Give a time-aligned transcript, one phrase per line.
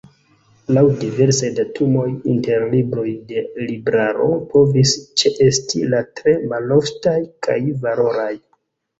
[0.75, 2.05] Laŭ diversaj datumoj,
[2.35, 4.93] inter libroj de Libraro povis
[5.23, 7.15] ĉeesti la tre maloftaj
[7.49, 8.33] kaj valoraj.